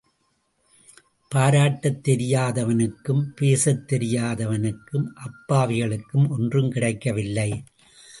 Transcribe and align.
பாராட்டத் 1.35 2.07
தெரியாதவனுக்கும் 2.07 3.21
பேசத் 3.35 3.93
தெரியாதவனுக்கும், 3.93 5.05
அப்பாவிகளுக்கும் 5.15 6.29
ஒன்றும் 6.29 6.71
கிடைக்க 6.71 7.11
வில்லை. 7.11 7.63